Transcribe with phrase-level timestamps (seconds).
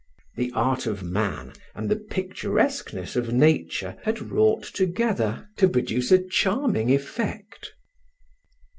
[0.35, 6.27] The art of man and the picturesqueness of nature had wrought together to produce a
[6.27, 7.71] charming effect.